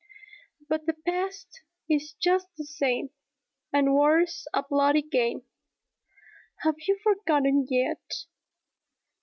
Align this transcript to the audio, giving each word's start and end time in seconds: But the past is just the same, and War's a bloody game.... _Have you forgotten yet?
But 0.67 0.87
the 0.87 0.93
past 1.05 1.61
is 1.87 2.13
just 2.13 2.47
the 2.57 2.65
same, 2.65 3.11
and 3.71 3.93
War's 3.93 4.47
a 4.51 4.63
bloody 4.67 5.03
game.... 5.03 5.43
_Have 6.65 6.87
you 6.87 6.97
forgotten 7.03 7.67
yet? 7.69 8.25